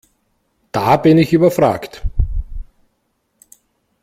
[0.71, 2.01] Da bin ich überfragt.